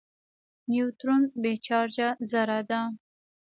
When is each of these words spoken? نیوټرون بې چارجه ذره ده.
نیوټرون 0.69 1.21
بې 1.41 1.53
چارجه 1.65 2.07
ذره 2.31 2.59
ده. 2.69 2.81